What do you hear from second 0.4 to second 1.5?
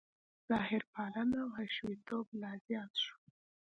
ظاهرپالنه او